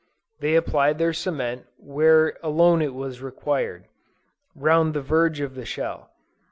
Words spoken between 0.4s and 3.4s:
applied their cement where alone it was